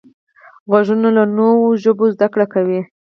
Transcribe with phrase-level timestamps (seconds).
[0.69, 2.81] غوږونه له نوو ژبو زده کړه کوي